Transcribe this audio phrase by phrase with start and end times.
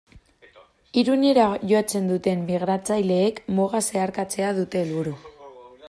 [1.01, 1.43] Irunera
[1.73, 5.15] jotzen duten migratzaileek muga zeharkatzea dute helburu.